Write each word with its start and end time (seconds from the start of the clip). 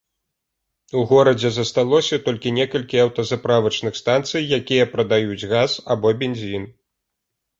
У 0.99 1.01
горадзе 1.09 1.49
засталося 1.57 2.17
толькі 2.29 2.53
некалькі 2.59 3.03
аўтазаправачных 3.03 3.99
станцый, 4.01 4.49
якія 4.59 4.89
прадаюць 4.97 5.39
газ 5.53 5.71
або 5.97 6.07
бензін. 6.25 6.67